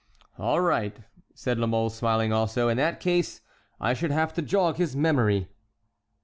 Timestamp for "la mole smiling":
1.59-2.33